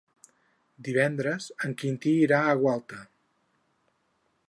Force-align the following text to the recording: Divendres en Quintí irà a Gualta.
Divendres 0.87 1.51
en 1.69 1.77
Quintí 1.83 2.17
irà 2.25 2.43
a 2.55 2.59
Gualta. 2.65 3.07